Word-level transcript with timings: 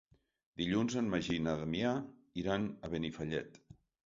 Dilluns 0.61 0.95
en 1.01 1.11
Magí 1.15 1.35
i 1.39 1.43
na 1.49 1.53
Damià 1.59 1.93
iran 2.45 2.67
a 2.89 2.93
Benifallet. 2.97 3.63